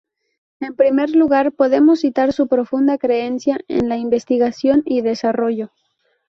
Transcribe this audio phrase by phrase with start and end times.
[0.59, 5.69] En primer lugar podemos citar su profunda creencia en la investigación y desarrollo.